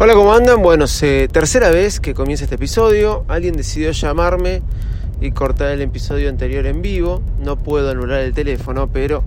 Hola, 0.00 0.14
¿cómo 0.14 0.32
andan? 0.32 0.62
Bueno, 0.62 0.84
tercera 0.86 1.70
vez 1.70 1.98
que 1.98 2.14
comienza 2.14 2.44
este 2.44 2.54
episodio. 2.54 3.24
Alguien 3.26 3.56
decidió 3.56 3.90
llamarme 3.90 4.62
y 5.20 5.32
cortar 5.32 5.72
el 5.72 5.82
episodio 5.82 6.28
anterior 6.28 6.66
en 6.66 6.82
vivo. 6.82 7.20
No 7.40 7.56
puedo 7.56 7.90
anular 7.90 8.20
el 8.20 8.32
teléfono, 8.32 8.88
pero 8.92 9.24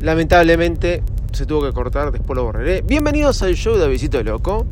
lamentablemente 0.00 1.04
se 1.32 1.46
tuvo 1.46 1.62
que 1.62 1.72
cortar, 1.72 2.10
después 2.10 2.36
lo 2.36 2.42
borraré. 2.42 2.82
Bienvenidos 2.82 3.40
al 3.44 3.54
show 3.54 3.74
de 3.74 3.82
Davidito 3.82 4.20
Loco. 4.24 4.66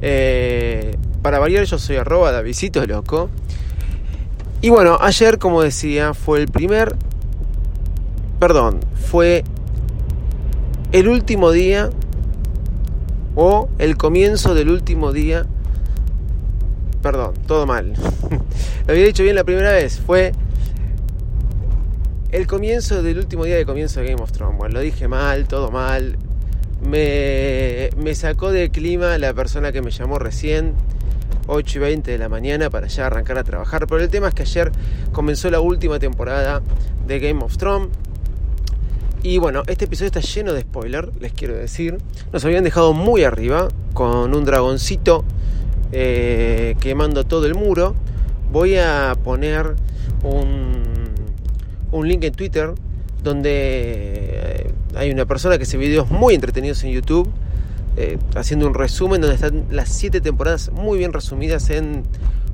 Eh, 0.00 0.96
para 1.20 1.40
variar, 1.40 1.64
yo 1.64 1.76
soy 1.76 1.96
arroba 1.96 2.30
Davidito 2.30 2.86
Loco. 2.86 3.30
Y 4.60 4.68
bueno, 4.68 4.96
ayer, 5.00 5.40
como 5.40 5.60
decía, 5.60 6.14
fue 6.14 6.38
el 6.38 6.46
primer. 6.46 6.94
Perdón, 8.38 8.78
fue 8.94 9.42
el 10.92 11.08
último 11.08 11.50
día 11.50 11.90
o 13.34 13.68
el 13.78 13.96
comienzo 13.96 14.54
del 14.54 14.70
último 14.70 15.12
día. 15.12 15.46
Perdón, 17.02 17.34
todo 17.46 17.66
mal. 17.66 17.94
Lo 18.86 18.92
había 18.92 19.06
dicho 19.06 19.22
bien 19.22 19.36
la 19.36 19.44
primera 19.44 19.72
vez. 19.72 20.00
Fue 20.00 20.32
el 22.30 22.46
comienzo 22.46 23.02
del 23.02 23.18
último 23.18 23.44
día 23.44 23.56
de 23.56 23.66
comienzo 23.66 24.00
de 24.00 24.06
Game 24.06 24.22
of 24.22 24.32
Thrones. 24.32 24.72
Lo 24.72 24.80
dije 24.80 25.08
mal, 25.08 25.46
todo 25.46 25.70
mal. 25.70 26.16
Me, 26.82 27.90
me 27.96 28.14
sacó 28.14 28.52
del 28.52 28.70
clima 28.70 29.18
la 29.18 29.32
persona 29.34 29.72
que 29.72 29.82
me 29.82 29.90
llamó 29.90 30.18
recién. 30.18 30.74
8 31.46 31.78
y 31.78 31.80
20 31.80 32.10
de 32.10 32.18
la 32.18 32.28
mañana 32.28 32.70
para 32.70 32.86
ya 32.86 33.06
arrancar 33.06 33.38
a 33.38 33.44
trabajar. 33.44 33.86
Pero 33.86 34.02
el 34.02 34.08
tema 34.08 34.28
es 34.28 34.34
que 34.34 34.42
ayer 34.42 34.72
comenzó 35.12 35.50
la 35.50 35.60
última 35.60 35.98
temporada 35.98 36.62
de 37.06 37.20
Game 37.20 37.44
of 37.44 37.56
Thrones. 37.56 37.90
Y 39.24 39.38
bueno, 39.38 39.62
este 39.68 39.86
episodio 39.86 40.08
está 40.08 40.20
lleno 40.20 40.52
de 40.52 40.60
spoiler, 40.60 41.10
les 41.18 41.32
quiero 41.32 41.54
decir. 41.54 41.96
Nos 42.30 42.44
habían 42.44 42.62
dejado 42.62 42.92
muy 42.92 43.24
arriba 43.24 43.68
con 43.94 44.34
un 44.34 44.44
dragoncito 44.44 45.24
eh, 45.92 46.76
quemando 46.78 47.24
todo 47.24 47.46
el 47.46 47.54
muro. 47.54 47.94
Voy 48.52 48.76
a 48.76 49.16
poner 49.24 49.76
un, 50.22 50.82
un 51.90 52.06
link 52.06 52.22
en 52.22 52.34
Twitter 52.34 52.74
donde 53.22 53.50
eh, 53.50 54.70
hay 54.94 55.10
una 55.10 55.24
persona 55.24 55.56
que 55.56 55.62
hace 55.62 55.78
videos 55.78 56.10
muy 56.10 56.34
entretenidos 56.34 56.84
en 56.84 56.90
YouTube. 56.90 57.26
Eh, 57.96 58.18
haciendo 58.34 58.66
un 58.66 58.74
resumen 58.74 59.22
donde 59.22 59.36
están 59.36 59.64
las 59.70 59.88
7 59.88 60.20
temporadas 60.20 60.70
muy 60.70 60.98
bien 60.98 61.14
resumidas 61.14 61.70
en 61.70 62.02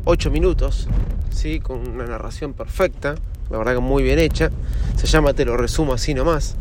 8 0.05 0.31
minutos, 0.31 0.87
¿sí? 1.31 1.59
con 1.59 1.89
una 1.89 2.06
narración 2.06 2.53
perfecta 2.53 3.16
la 3.51 3.59
verdad 3.59 3.75
que 3.75 3.81
muy 3.81 4.03
bien 4.03 4.19
hecha. 4.19 4.51
Se 4.97 5.06
llama 5.06 5.34
Te 5.34 5.45
lo 5.45 5.56
resumo 5.56 5.93
así 5.93 6.15
nomás. 6.15 6.56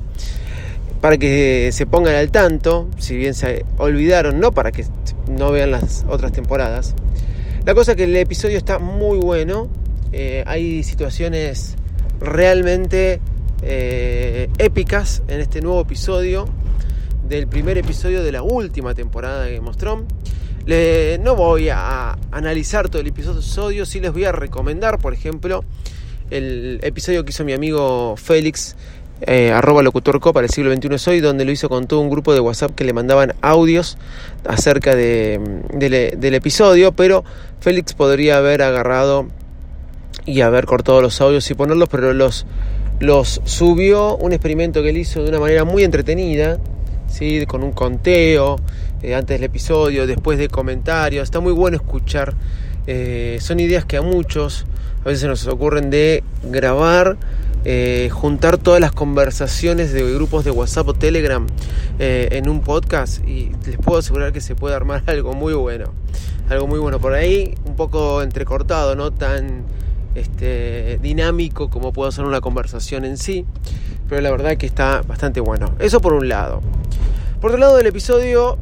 Para 1.01 1.17
que 1.17 1.69
se 1.71 1.85
pongan 1.85 2.15
al 2.15 2.31
tanto, 2.31 2.89
si 2.97 3.15
bien 3.15 3.33
se 3.33 3.65
olvidaron, 3.77 4.39
no 4.39 4.51
para 4.51 4.71
que 4.71 4.85
no 5.29 5.51
vean 5.51 5.71
las 5.71 6.05
otras 6.09 6.31
temporadas. 6.31 6.95
La 7.65 7.73
cosa 7.73 7.91
es 7.91 7.97
que 7.97 8.03
el 8.03 8.15
episodio 8.17 8.57
está 8.57 8.79
muy 8.79 9.19
bueno. 9.19 9.69
Eh, 10.11 10.43
hay 10.47 10.83
situaciones 10.83 11.75
realmente 12.19 13.21
eh, 13.61 14.49
épicas 14.57 15.21
en 15.27 15.39
este 15.39 15.61
nuevo 15.61 15.81
episodio 15.81 16.47
del 17.27 17.47
primer 17.47 17.77
episodio 17.77 18.23
de 18.23 18.31
la 18.31 18.41
última 18.41 18.95
temporada 18.95 19.43
de 19.43 19.55
Game 19.55 19.69
of 19.69 19.77
Thrones. 19.77 20.07
no 21.21 21.35
voy 21.35 21.69
a 21.69 22.17
analizar 22.31 22.89
todo 22.89 23.01
el 23.01 23.07
episodio, 23.07 23.85
sí 23.85 23.99
les 23.99 24.11
voy 24.11 24.25
a 24.25 24.31
recomendar, 24.31 24.97
por 24.97 25.13
ejemplo, 25.13 25.63
el 26.29 26.79
episodio 26.83 27.23
que 27.23 27.31
hizo 27.31 27.43
mi 27.43 27.53
amigo 27.53 28.15
Félix, 28.17 28.75
eh, 29.21 29.51
arroba 29.51 29.83
locutor 29.83 30.21
para 30.31 30.45
el 30.45 30.49
siglo 30.49 30.73
XXI 30.73 30.97
soy, 30.97 31.19
donde 31.19 31.43
lo 31.43 31.51
hizo 31.51 31.67
con 31.67 31.87
todo 31.87 31.99
un 31.99 32.09
grupo 32.09 32.33
de 32.33 32.39
WhatsApp 32.39 32.73
que 32.73 32.85
le 32.85 32.93
mandaban 32.93 33.33
audios 33.41 33.97
acerca 34.45 34.95
de, 34.95 35.41
del 35.73 36.33
episodio, 36.33 36.93
pero 36.93 37.25
Félix 37.59 37.93
podría 37.93 38.37
haber 38.37 38.61
agarrado 38.61 39.27
y 40.25 40.41
haber 40.41 40.65
cortado 40.65 41.01
los 41.01 41.19
audios 41.19 41.49
y 41.51 41.53
ponerlos, 41.53 41.89
pero 41.89 42.13
los, 42.13 42.45
los 42.99 43.41
subió 43.43 44.15
un 44.15 44.31
experimento 44.31 44.81
que 44.81 44.89
él 44.89 44.97
hizo 44.97 45.23
de 45.23 45.29
una 45.29 45.39
manera 45.39 45.65
muy 45.65 45.83
entretenida, 45.83 46.57
¿sí? 47.07 47.45
con 47.45 47.63
un 47.63 47.71
conteo 47.71 48.57
eh, 49.01 49.15
antes 49.15 49.37
del 49.37 49.45
episodio, 49.45 50.07
después 50.07 50.37
de 50.37 50.47
comentarios, 50.47 51.23
está 51.23 51.39
muy 51.39 51.53
bueno 51.53 51.77
escuchar, 51.77 52.35
eh, 52.87 53.37
son 53.41 53.59
ideas 53.59 53.85
que 53.85 53.97
a 53.97 54.01
muchos 54.01 54.65
a 55.03 55.09
veces 55.09 55.29
nos 55.29 55.47
ocurren 55.47 55.89
de 55.89 56.23
grabar, 56.43 57.17
eh, 57.65 58.09
juntar 58.11 58.57
todas 58.57 58.81
las 58.81 58.91
conversaciones 58.91 59.91
de 59.91 60.13
grupos 60.13 60.45
de 60.45 60.51
WhatsApp 60.51 60.89
o 60.89 60.93
Telegram 60.93 61.45
eh, 61.99 62.29
en 62.31 62.49
un 62.49 62.61
podcast 62.61 63.25
y 63.27 63.51
les 63.65 63.77
puedo 63.77 63.99
asegurar 63.99 64.31
que 64.33 64.41
se 64.41 64.55
puede 64.55 64.75
armar 64.75 65.03
algo 65.07 65.33
muy 65.33 65.53
bueno. 65.53 65.93
Algo 66.49 66.67
muy 66.67 66.79
bueno 66.79 66.99
por 66.99 67.13
ahí, 67.13 67.55
un 67.65 67.75
poco 67.75 68.23
entrecortado, 68.23 68.95
no 68.95 69.11
tan 69.11 69.63
este, 70.15 70.97
dinámico 71.01 71.69
como 71.69 71.93
puede 71.93 72.11
ser 72.11 72.25
una 72.25 72.41
conversación 72.41 73.05
en 73.05 73.17
sí, 73.17 73.45
pero 74.07 74.21
la 74.21 74.31
verdad 74.31 74.57
que 74.57 74.65
está 74.65 75.01
bastante 75.03 75.39
bueno. 75.39 75.75
Eso 75.79 76.01
por 76.01 76.13
un 76.13 76.27
lado. 76.27 76.61
Por 77.39 77.51
otro 77.51 77.59
lado 77.59 77.77
del 77.77 77.87
episodio, 77.87 78.57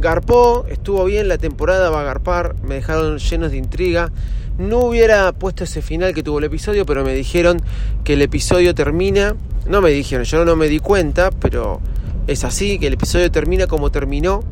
garpó, 0.00 0.66
estuvo 0.68 1.04
bien, 1.04 1.28
la 1.28 1.38
temporada 1.38 1.90
va 1.90 2.00
a 2.00 2.04
garpar, 2.04 2.54
me 2.62 2.76
dejaron 2.76 3.18
llenos 3.18 3.50
de 3.50 3.56
intriga. 3.56 4.10
No 4.58 4.80
hubiera 4.80 5.32
puesto 5.32 5.64
ese 5.64 5.82
final 5.82 6.14
que 6.14 6.22
tuvo 6.22 6.38
el 6.38 6.44
episodio, 6.44 6.84
pero 6.84 7.04
me 7.04 7.14
dijeron 7.14 7.60
que 8.04 8.14
el 8.14 8.22
episodio 8.22 8.74
termina. 8.74 9.36
No 9.66 9.80
me 9.80 9.90
dijeron, 9.90 10.24
yo 10.24 10.44
no 10.44 10.56
me 10.56 10.68
di 10.68 10.80
cuenta, 10.80 11.30
pero 11.30 11.80
es 12.26 12.44
así, 12.44 12.78
que 12.78 12.88
el 12.88 12.94
episodio 12.94 13.30
termina 13.30 13.66
como 13.66 13.90
terminó 13.90 14.42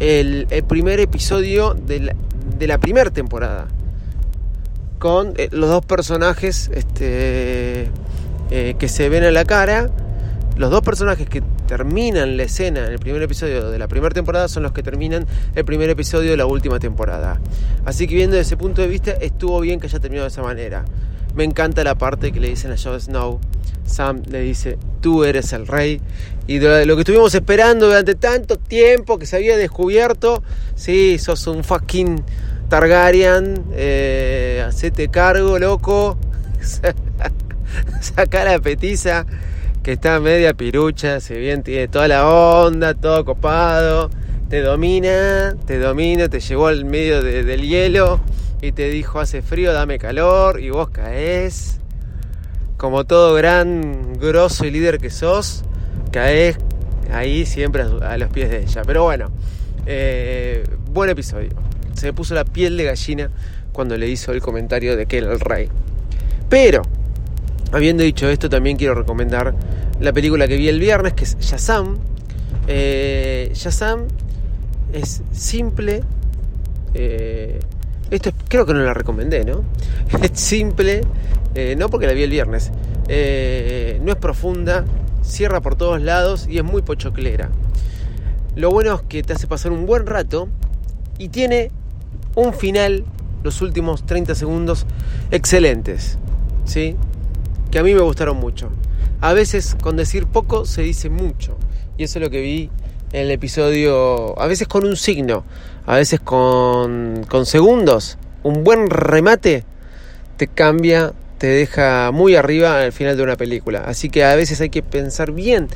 el, 0.00 0.46
primer 0.66 0.98
episodio 1.00 1.74
de 1.74 2.00
la, 2.00 2.16
de 2.58 2.78
primera 2.78 3.10
temporada. 3.10 3.68
Con 4.98 5.34
eh, 5.36 5.48
los 5.52 5.70
dos 5.70 5.84
personajes 5.84 6.70
este, 6.74 7.88
eh, 8.50 8.74
que 8.78 8.88
se 8.88 9.08
ven 9.08 9.22
a 9.22 9.30
la 9.30 9.44
cara 9.44 9.90
los 10.58 10.70
dos 10.70 10.82
personajes 10.82 11.28
que 11.28 11.42
terminan 11.68 12.38
la 12.38 12.44
escena 12.44 12.86
en 12.86 12.92
el 12.92 12.98
primer 12.98 13.22
episodio 13.22 13.70
de 13.70 13.78
la 13.78 13.86
primera 13.86 14.12
temporada 14.12 14.48
son 14.48 14.62
los 14.62 14.72
que 14.72 14.82
terminan 14.82 15.26
el 15.54 15.64
primer 15.66 15.90
episodio 15.90 16.30
de 16.30 16.36
la 16.36 16.46
última 16.46 16.80
temporada. 16.80 17.38
Así 17.84 18.08
que 18.08 18.14
viendo 18.14 18.36
desde 18.36 18.48
ese 18.48 18.56
punto 18.56 18.80
de 18.80 18.88
vista, 18.88 19.12
estuvo 19.12 19.60
bien 19.60 19.78
que 19.78 19.86
haya 19.86 20.00
terminado 20.00 20.24
de 20.24 20.32
esa 20.32 20.42
manera. 20.42 20.84
Me 21.34 21.44
encanta 21.44 21.84
la 21.84 21.94
parte 21.94 22.32
que 22.32 22.40
le 22.40 22.48
dicen 22.48 22.72
a 22.72 22.76
Jon 22.76 22.98
Snow. 22.98 23.38
Sam 23.84 24.22
le 24.30 24.40
dice, 24.40 24.78
tú 25.02 25.24
eres 25.24 25.52
el 25.52 25.66
rey. 25.66 26.00
Y 26.46 26.58
de 26.58 26.86
lo 26.86 26.96
que 26.96 27.02
estuvimos 27.02 27.34
esperando 27.34 27.86
durante 27.86 28.14
tanto 28.14 28.56
tiempo 28.56 29.18
que 29.18 29.26
se 29.26 29.36
había 29.36 29.56
descubierto, 29.56 30.42
sí, 30.74 31.18
sos 31.18 31.46
un 31.46 31.62
fucking 31.64 32.24
Targaryen, 32.70 33.64
eh, 33.72 34.64
hacete 34.66 35.08
cargo, 35.08 35.58
loco. 35.58 36.18
Saca 38.00 38.44
la 38.44 38.58
petiza 38.58 39.26
que 39.88 39.94
está 39.94 40.20
media 40.20 40.52
pirucha, 40.52 41.18
si 41.18 41.32
bien 41.32 41.62
tiene 41.62 41.88
toda 41.88 42.08
la 42.08 42.28
onda, 42.28 42.92
todo 42.92 43.24
copado, 43.24 44.10
te 44.50 44.60
domina, 44.60 45.56
te 45.64 45.78
domina, 45.78 46.28
te 46.28 46.40
llevó 46.40 46.66
al 46.66 46.84
medio 46.84 47.22
del 47.22 47.62
hielo 47.62 48.20
y 48.60 48.72
te 48.72 48.90
dijo 48.90 49.18
hace 49.18 49.40
frío, 49.40 49.72
dame 49.72 49.98
calor 49.98 50.60
y 50.60 50.68
vos 50.68 50.90
caes. 50.90 51.80
Como 52.76 53.06
todo 53.06 53.32
gran, 53.32 54.12
grosso 54.20 54.66
y 54.66 54.70
líder 54.70 54.98
que 54.98 55.08
sos, 55.08 55.64
caes 56.12 56.58
ahí 57.10 57.46
siempre 57.46 57.82
a 58.02 58.18
los 58.18 58.28
pies 58.28 58.50
de 58.50 58.64
ella. 58.64 58.82
Pero 58.86 59.04
bueno, 59.04 59.30
eh, 59.86 60.64
buen 60.90 61.08
episodio. 61.08 61.48
Se 61.94 62.12
puso 62.12 62.34
la 62.34 62.44
piel 62.44 62.76
de 62.76 62.84
gallina 62.84 63.30
cuando 63.72 63.96
le 63.96 64.06
hizo 64.06 64.32
el 64.32 64.42
comentario 64.42 64.98
de 64.98 65.06
que 65.06 65.16
era 65.16 65.32
el 65.32 65.40
rey. 65.40 65.70
Pero 66.50 66.82
Habiendo 67.72 68.02
dicho 68.02 68.28
esto, 68.28 68.48
también 68.48 68.76
quiero 68.76 68.94
recomendar 68.94 69.54
la 70.00 70.12
película 70.12 70.48
que 70.48 70.56
vi 70.56 70.68
el 70.68 70.80
viernes, 70.80 71.12
que 71.12 71.24
es 71.24 71.38
Shazam. 71.38 71.98
Eh, 72.66 73.50
Shazam 73.54 74.06
es 74.92 75.22
simple. 75.32 76.02
Eh, 76.94 77.60
esto 78.10 78.30
creo 78.48 78.64
que 78.64 78.72
no 78.72 78.80
la 78.80 78.94
recomendé, 78.94 79.44
¿no? 79.44 79.64
Es 80.22 80.40
simple, 80.40 81.02
eh, 81.54 81.76
no 81.76 81.88
porque 81.90 82.06
la 82.06 82.14
vi 82.14 82.22
el 82.22 82.30
viernes. 82.30 82.70
Eh, 83.08 84.00
no 84.02 84.12
es 84.12 84.18
profunda, 84.18 84.84
cierra 85.22 85.60
por 85.60 85.76
todos 85.76 86.00
lados 86.00 86.46
y 86.48 86.58
es 86.58 86.64
muy 86.64 86.82
pochoclera. 86.82 87.50
Lo 88.56 88.70
bueno 88.70 88.94
es 88.94 89.02
que 89.02 89.22
te 89.22 89.34
hace 89.34 89.46
pasar 89.46 89.72
un 89.72 89.86
buen 89.86 90.06
rato 90.06 90.48
y 91.18 91.28
tiene 91.28 91.70
un 92.34 92.54
final, 92.54 93.04
los 93.42 93.60
últimos 93.60 94.06
30 94.06 94.34
segundos, 94.34 94.86
excelentes. 95.30 96.18
¿Sí? 96.64 96.96
Que 97.70 97.78
a 97.78 97.82
mí 97.82 97.94
me 97.94 98.00
gustaron 98.00 98.36
mucho. 98.36 98.70
A 99.20 99.32
veces 99.32 99.76
con 99.80 99.96
decir 99.96 100.26
poco 100.26 100.64
se 100.64 100.82
dice 100.82 101.10
mucho. 101.10 101.56
Y 101.96 102.04
eso 102.04 102.18
es 102.18 102.24
lo 102.24 102.30
que 102.30 102.40
vi 102.40 102.70
en 103.12 103.22
el 103.22 103.30
episodio, 103.30 104.38
a 104.40 104.46
veces 104.46 104.68
con 104.68 104.86
un 104.86 104.96
signo, 104.96 105.44
a 105.86 105.96
veces 105.96 106.20
con, 106.20 107.24
con 107.28 107.46
segundos. 107.46 108.18
Un 108.42 108.64
buen 108.64 108.88
remate 108.88 109.64
te 110.36 110.46
cambia, 110.46 111.12
te 111.38 111.48
deja 111.48 112.10
muy 112.12 112.36
arriba 112.36 112.80
al 112.80 112.92
final 112.92 113.16
de 113.16 113.22
una 113.22 113.36
película. 113.36 113.84
Así 113.86 114.10
que 114.10 114.24
a 114.24 114.34
veces 114.36 114.60
hay 114.60 114.70
que 114.70 114.82
pensar 114.82 115.32
bien 115.32 115.68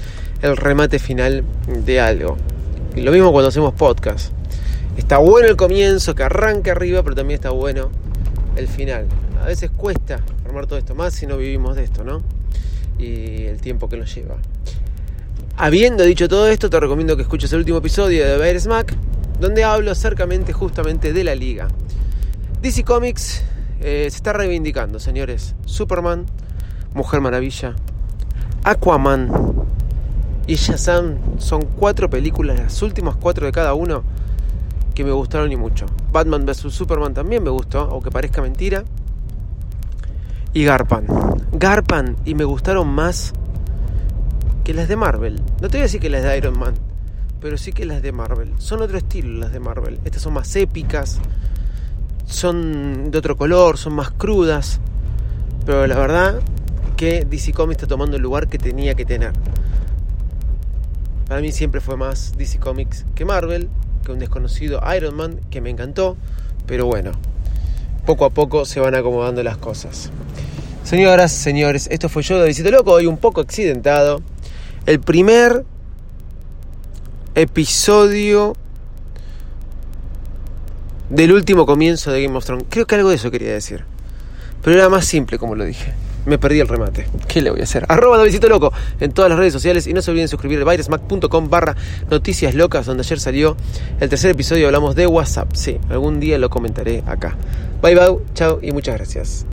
el 0.42 0.56
remate 0.56 0.98
final 0.98 1.44
de 1.84 2.00
algo. 2.00 2.36
Y 2.94 3.00
lo 3.00 3.10
mismo 3.10 3.32
cuando 3.32 3.48
hacemos 3.48 3.74
podcast. 3.74 4.32
Está 4.96 5.18
bueno 5.18 5.48
el 5.48 5.56
comienzo, 5.56 6.14
que 6.14 6.22
arranque 6.22 6.70
arriba, 6.70 7.02
pero 7.02 7.16
también 7.16 7.36
está 7.36 7.50
bueno 7.50 7.90
el 8.56 8.68
final. 8.68 9.06
A 9.42 9.46
veces 9.46 9.72
cuesta 9.76 10.20
armar 10.46 10.66
todo 10.66 10.78
esto, 10.78 10.94
más 10.94 11.14
si 11.14 11.26
no 11.26 11.36
vivimos 11.36 11.74
de 11.74 11.82
esto, 11.82 12.04
¿no? 12.04 12.22
Y 12.96 13.46
el 13.46 13.60
tiempo 13.60 13.88
que 13.88 13.96
nos 13.96 14.14
lleva. 14.14 14.36
Habiendo 15.56 16.04
dicho 16.04 16.28
todo 16.28 16.46
esto, 16.46 16.70
te 16.70 16.78
recomiendo 16.78 17.16
que 17.16 17.22
escuches 17.22 17.52
el 17.52 17.58
último 17.58 17.78
episodio 17.78 18.24
de 18.24 18.38
Bayer 18.38 18.60
Smack, 18.60 18.94
donde 19.40 19.64
hablo 19.64 19.90
acercamente 19.90 20.52
justamente 20.52 21.12
de 21.12 21.24
la 21.24 21.34
liga. 21.34 21.66
DC 22.62 22.84
Comics 22.84 23.42
eh, 23.80 24.06
se 24.08 24.16
está 24.16 24.32
reivindicando, 24.32 25.00
señores. 25.00 25.56
Superman, 25.64 26.26
Mujer 26.94 27.20
Maravilla, 27.20 27.74
Aquaman 28.62 29.28
y 30.46 30.54
Shazam 30.54 31.18
son 31.38 31.62
cuatro 31.62 32.08
películas, 32.08 32.60
las 32.60 32.80
últimas 32.80 33.16
cuatro 33.16 33.46
de 33.46 33.50
cada 33.50 33.74
uno, 33.74 34.04
que 34.94 35.02
me 35.02 35.10
gustaron 35.10 35.50
y 35.50 35.56
mucho. 35.56 35.86
Batman 36.12 36.46
vs. 36.46 36.72
Superman 36.72 37.12
también 37.12 37.42
me 37.42 37.50
gustó, 37.50 37.80
aunque 37.80 38.12
parezca 38.12 38.40
mentira. 38.40 38.84
Y 40.54 40.64
Garpan. 40.64 41.06
Garpan 41.52 42.16
y 42.24 42.34
me 42.34 42.44
gustaron 42.44 42.88
más 42.88 43.32
que 44.64 44.74
las 44.74 44.88
de 44.88 44.96
Marvel. 44.96 45.42
No 45.60 45.68
te 45.68 45.78
voy 45.78 45.80
a 45.80 45.82
decir 45.84 46.00
que 46.00 46.10
las 46.10 46.22
de 46.22 46.36
Iron 46.36 46.58
Man, 46.58 46.74
pero 47.40 47.56
sí 47.56 47.72
que 47.72 47.86
las 47.86 48.02
de 48.02 48.12
Marvel. 48.12 48.52
Son 48.58 48.82
otro 48.82 48.98
estilo 48.98 49.40
las 49.40 49.52
de 49.52 49.60
Marvel. 49.60 49.98
Estas 50.04 50.22
son 50.22 50.34
más 50.34 50.54
épicas, 50.56 51.20
son 52.26 53.10
de 53.10 53.18
otro 53.18 53.36
color, 53.36 53.78
son 53.78 53.94
más 53.94 54.10
crudas. 54.10 54.80
Pero 55.64 55.86
la 55.86 55.96
verdad 55.96 56.40
que 56.96 57.24
DC 57.24 57.52
Comics 57.52 57.82
está 57.82 57.86
tomando 57.86 58.16
el 58.16 58.22
lugar 58.22 58.48
que 58.48 58.58
tenía 58.58 58.94
que 58.94 59.04
tener. 59.04 59.32
Para 61.28 61.40
mí 61.40 61.50
siempre 61.50 61.80
fue 61.80 61.96
más 61.96 62.36
DC 62.36 62.58
Comics 62.58 63.06
que 63.14 63.24
Marvel, 63.24 63.70
que 64.04 64.12
un 64.12 64.18
desconocido 64.18 64.82
Iron 64.94 65.16
Man, 65.16 65.40
que 65.50 65.60
me 65.60 65.70
encantó. 65.70 66.16
Pero 66.66 66.86
bueno, 66.86 67.12
poco 68.06 68.24
a 68.24 68.30
poco 68.30 68.64
se 68.64 68.80
van 68.80 68.94
acomodando 68.94 69.42
las 69.42 69.56
cosas. 69.56 70.10
Señoras, 70.84 71.32
señores, 71.32 71.88
esto 71.90 72.08
fue 72.08 72.22
yo 72.22 72.40
de 72.40 72.48
Visito 72.48 72.70
Loco, 72.70 72.92
hoy 72.92 73.06
un 73.06 73.16
poco 73.16 73.40
accidentado. 73.40 74.20
El 74.86 75.00
primer 75.00 75.64
episodio 77.34 78.54
del 81.08 81.32
último 81.32 81.66
comienzo 81.66 82.10
de 82.10 82.22
Game 82.22 82.36
of 82.36 82.44
Thrones. 82.44 82.66
Creo 82.68 82.86
que 82.86 82.94
algo 82.96 83.10
de 83.10 83.16
eso 83.16 83.30
quería 83.30 83.52
decir. 83.52 83.84
Pero 84.62 84.76
era 84.76 84.88
más 84.88 85.04
simple 85.04 85.38
como 85.38 85.54
lo 85.54 85.64
dije. 85.64 85.92
Me 86.24 86.38
perdí 86.38 86.60
el 86.60 86.68
remate. 86.68 87.06
¿Qué 87.26 87.42
le 87.42 87.50
voy 87.50 87.60
a 87.60 87.64
hacer? 87.64 87.84
Arroba 87.88 88.22
Visito 88.22 88.48
Loco 88.48 88.72
en 89.00 89.12
todas 89.12 89.28
las 89.28 89.38
redes 89.38 89.52
sociales 89.52 89.86
y 89.86 89.92
no 89.92 90.02
se 90.02 90.10
olviden 90.10 90.28
suscribir 90.28 90.64
virusmac.com 90.64 91.50
barra 91.50 91.76
noticias 92.10 92.54
locas 92.54 92.86
donde 92.86 93.02
ayer 93.02 93.18
salió 93.18 93.56
el 94.00 94.08
tercer 94.08 94.30
episodio 94.30 94.66
hablamos 94.66 94.94
de 94.94 95.06
WhatsApp. 95.06 95.52
Sí, 95.54 95.78
algún 95.90 96.20
día 96.20 96.38
lo 96.38 96.48
comentaré 96.48 97.02
acá. 97.06 97.36
Bye 97.82 97.96
bye, 97.96 98.16
chao 98.34 98.60
y 98.62 98.70
muchas 98.70 98.94
gracias. 98.94 99.40